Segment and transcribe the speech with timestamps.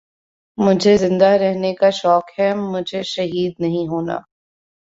[0.57, 4.29] مجھے زندہ رہنے کا شوق ہے مجھے شہید نہیں ہونا ہے